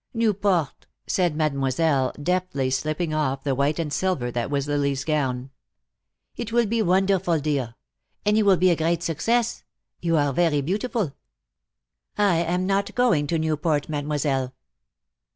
"Newport!" 0.15 0.87
said 1.05 1.35
Mademoiselle, 1.35 2.11
deftly 2.23 2.71
slipping 2.71 3.13
off 3.13 3.43
the 3.43 3.53
white 3.53 3.77
and 3.77 3.93
silver 3.93 4.31
that 4.31 4.49
was 4.49 4.67
Lily's 4.67 5.03
gown. 5.05 5.51
"It 6.35 6.51
will 6.51 6.65
be 6.65 6.81
wonderful, 6.81 7.37
dear. 7.39 7.75
And 8.25 8.35
you 8.35 8.43
will 8.43 8.57
be 8.57 8.71
a 8.71 8.75
great 8.75 9.03
success. 9.03 9.63
You 9.99 10.17
are 10.17 10.33
very 10.33 10.61
beautiful." 10.61 11.13
"I 12.17 12.37
am 12.37 12.65
not 12.65 12.95
going 12.95 13.27
to 13.27 13.37
Newport, 13.37 13.89
Mademoiselle." 13.89 14.55